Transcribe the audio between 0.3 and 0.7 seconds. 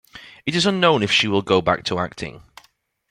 It is